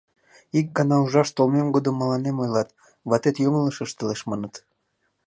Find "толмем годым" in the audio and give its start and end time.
1.35-1.95